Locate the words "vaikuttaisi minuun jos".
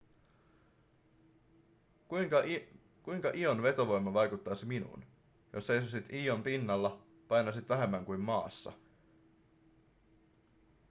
4.13-5.67